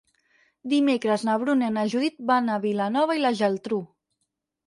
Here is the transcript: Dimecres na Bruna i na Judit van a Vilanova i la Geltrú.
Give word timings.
Dimecres 0.71 1.25
na 1.27 1.35
Bruna 1.43 1.67
i 1.71 1.75
na 1.75 1.83
Judit 1.91 2.17
van 2.31 2.49
a 2.53 2.57
Vilanova 2.65 3.17
i 3.19 3.23
la 3.27 3.35
Geltrú. 3.43 3.79